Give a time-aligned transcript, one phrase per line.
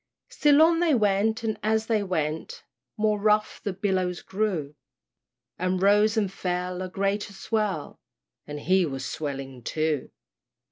[0.29, 2.63] Still on they went, and as they went,
[2.97, 4.73] More rough the billows grew,
[5.59, 7.99] And rose and fell, a greater swell,
[8.47, 10.09] And he was swelling too!